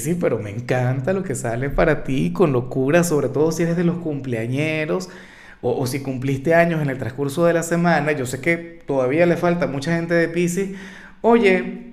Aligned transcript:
Sí, 0.00 0.16
pero 0.18 0.38
me 0.38 0.50
encanta 0.50 1.12
lo 1.12 1.22
que 1.22 1.34
sale 1.34 1.70
para 1.70 2.04
ti 2.04 2.32
con 2.32 2.52
locura, 2.52 3.04
sobre 3.04 3.28
todo 3.28 3.52
si 3.52 3.64
eres 3.64 3.76
de 3.76 3.84
los 3.84 3.98
cumpleañeros 3.98 5.08
o, 5.60 5.78
o, 5.78 5.86
si 5.86 6.00
cumpliste 6.00 6.54
años 6.54 6.82
en 6.82 6.90
el 6.90 6.98
transcurso 6.98 7.44
de 7.44 7.52
la 7.52 7.62
semana. 7.62 8.12
Yo 8.12 8.26
sé 8.26 8.40
que 8.40 8.56
todavía 8.86 9.26
le 9.26 9.36
falta 9.36 9.66
mucha 9.66 9.94
gente 9.96 10.14
de 10.14 10.28
Pisces. 10.28 10.70
Oye, 11.20 11.92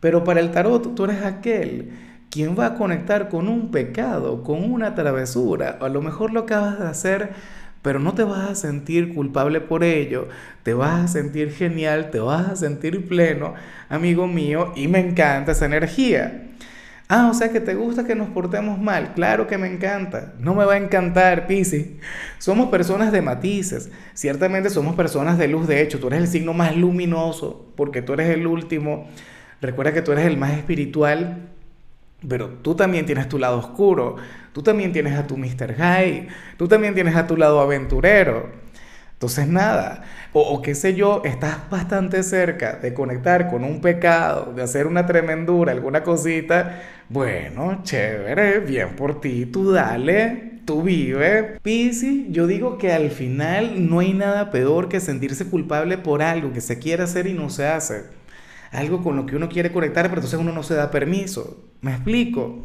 pero 0.00 0.24
para 0.24 0.40
el 0.40 0.50
tarot 0.50 0.94
tú 0.94 1.04
eres 1.04 1.24
aquel 1.24 1.92
quien 2.34 2.58
va 2.58 2.66
a 2.66 2.74
conectar 2.74 3.28
con 3.28 3.48
un 3.48 3.70
pecado, 3.70 4.42
con 4.42 4.64
una 4.70 4.96
travesura. 4.96 5.78
A 5.80 5.88
lo 5.88 6.02
mejor 6.02 6.32
lo 6.32 6.40
acabas 6.40 6.80
de 6.80 6.88
hacer, 6.88 7.30
pero 7.80 8.00
no 8.00 8.12
te 8.14 8.24
vas 8.24 8.50
a 8.50 8.54
sentir 8.56 9.14
culpable 9.14 9.60
por 9.60 9.84
ello. 9.84 10.26
Te 10.64 10.74
vas 10.74 11.04
a 11.04 11.06
sentir 11.06 11.52
genial, 11.52 12.10
te 12.10 12.18
vas 12.18 12.48
a 12.48 12.56
sentir 12.56 13.06
pleno, 13.06 13.54
amigo 13.88 14.26
mío, 14.26 14.72
y 14.74 14.88
me 14.88 14.98
encanta 14.98 15.52
esa 15.52 15.66
energía. 15.66 16.50
Ah, 17.08 17.28
o 17.30 17.34
sea 17.34 17.50
que 17.50 17.60
te 17.60 17.74
gusta 17.74 18.04
que 18.04 18.14
nos 18.14 18.30
portemos 18.30 18.80
mal. 18.80 19.12
Claro 19.14 19.46
que 19.46 19.58
me 19.58 19.66
encanta. 19.68 20.32
No 20.38 20.54
me 20.54 20.64
va 20.64 20.74
a 20.74 20.78
encantar, 20.78 21.46
Pisi. 21.46 21.98
Somos 22.38 22.70
personas 22.70 23.12
de 23.12 23.20
matices. 23.20 23.90
Ciertamente 24.14 24.70
somos 24.70 24.96
personas 24.96 25.36
de 25.36 25.48
luz. 25.48 25.68
De 25.68 25.82
hecho, 25.82 26.00
tú 26.00 26.06
eres 26.06 26.20
el 26.20 26.28
signo 26.28 26.54
más 26.54 26.74
luminoso 26.76 27.72
porque 27.76 28.00
tú 28.00 28.14
eres 28.14 28.30
el 28.30 28.46
último. 28.46 29.08
Recuerda 29.60 29.92
que 29.92 30.02
tú 30.02 30.12
eres 30.12 30.26
el 30.26 30.38
más 30.38 30.52
espiritual. 30.52 31.50
Pero 32.26 32.48
tú 32.62 32.74
también 32.74 33.04
tienes 33.04 33.28
tu 33.28 33.38
lado 33.38 33.58
oscuro. 33.58 34.16
Tú 34.54 34.62
también 34.62 34.92
tienes 34.92 35.18
a 35.18 35.26
tu 35.26 35.36
Mr. 35.36 35.74
High. 35.74 36.28
Tú 36.56 36.68
también 36.68 36.94
tienes 36.94 37.16
a 37.16 37.26
tu 37.26 37.36
lado 37.36 37.60
aventurero. 37.60 38.64
Entonces 39.14 39.46
nada, 39.46 40.02
o, 40.32 40.60
qué 40.60 40.74
sé 40.74 40.94
yo, 40.94 41.22
estás 41.24 41.70
bastante 41.70 42.22
cerca 42.22 42.74
de 42.74 42.92
conectar 42.92 43.48
con 43.48 43.64
un 43.64 43.80
pecado, 43.80 44.52
de 44.52 44.62
hacer 44.62 44.86
una 44.86 45.06
tremendura, 45.06 45.72
alguna 45.72 46.02
cosita, 46.02 46.82
bueno, 47.08 47.80
chévere, 47.82 48.60
bien 48.60 48.96
por 48.96 49.20
ti, 49.20 49.46
tú 49.46 49.72
dale, 49.72 50.60
tú 50.64 50.82
vive. 50.82 51.58
Pisi, 51.62 52.26
yo 52.30 52.46
digo 52.46 52.78
que 52.78 52.92
al 52.92 53.10
final 53.10 53.88
no 53.88 54.00
hay 54.00 54.14
nada 54.14 54.50
peor 54.50 54.88
que 54.88 55.00
sentirse 55.00 55.46
culpable 55.48 55.98
por 55.98 56.22
algo 56.22 56.52
que 56.52 56.60
se 56.60 56.78
quiere 56.78 57.02
hacer 57.02 57.26
y 57.26 57.34
no 57.34 57.50
se 57.50 57.66
hace. 57.66 58.04
Algo 58.72 59.02
con 59.02 59.16
lo 59.16 59.26
que 59.26 59.36
uno 59.36 59.48
quiere 59.48 59.70
conectar, 59.72 60.04
pero 60.06 60.16
entonces 60.16 60.40
uno 60.40 60.52
no 60.52 60.62
se 60.62 60.74
da 60.74 60.90
permiso. 60.90 61.64
¿Me 61.80 61.92
explico? 61.92 62.64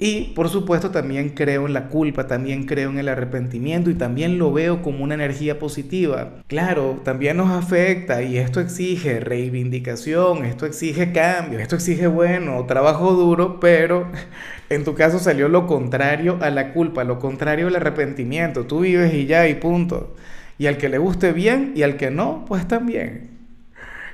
Y 0.00 0.32
por 0.34 0.48
supuesto 0.48 0.90
también 0.90 1.30
creo 1.30 1.66
en 1.66 1.72
la 1.72 1.88
culpa, 1.88 2.28
también 2.28 2.66
creo 2.66 2.90
en 2.90 2.98
el 2.98 3.08
arrepentimiento 3.08 3.90
y 3.90 3.94
también 3.94 4.38
lo 4.38 4.52
veo 4.52 4.80
como 4.80 5.02
una 5.02 5.14
energía 5.14 5.58
positiva. 5.58 6.34
Claro, 6.46 7.00
también 7.04 7.36
nos 7.36 7.50
afecta 7.50 8.22
y 8.22 8.38
esto 8.38 8.60
exige 8.60 9.18
reivindicación, 9.18 10.44
esto 10.44 10.66
exige 10.66 11.10
cambio, 11.10 11.58
esto 11.58 11.74
exige, 11.74 12.06
bueno, 12.06 12.64
trabajo 12.66 13.12
duro, 13.12 13.58
pero 13.58 14.06
en 14.70 14.84
tu 14.84 14.94
caso 14.94 15.18
salió 15.18 15.48
lo 15.48 15.66
contrario 15.66 16.38
a 16.42 16.50
la 16.50 16.72
culpa, 16.72 17.02
lo 17.02 17.18
contrario 17.18 17.66
al 17.66 17.76
arrepentimiento. 17.76 18.66
Tú 18.66 18.80
vives 18.80 19.12
y 19.14 19.26
ya 19.26 19.48
y 19.48 19.54
punto. 19.54 20.14
Y 20.58 20.66
al 20.66 20.76
que 20.76 20.88
le 20.88 20.98
guste 20.98 21.32
bien 21.32 21.72
y 21.74 21.82
al 21.82 21.96
que 21.96 22.10
no, 22.10 22.44
pues 22.46 22.68
también. 22.68 23.37